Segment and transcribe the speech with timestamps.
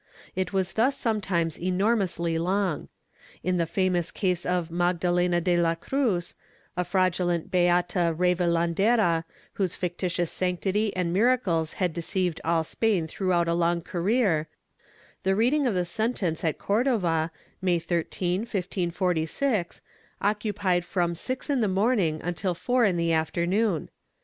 [0.35, 2.87] It was thus sometimes enormously long.
[3.43, 6.33] In the famous case of Magdalena de la Cruz,
[6.75, 13.53] a fraudulent beata revelandera, whose fictitious sanctity and miracles had deceived all Spain throughout a
[13.53, 14.47] long career,
[15.21, 17.29] the reading of the sentence at Cordova,
[17.61, 19.81] May 13, 1546,
[20.19, 23.91] occupied from six in the morning until four in the afternoon.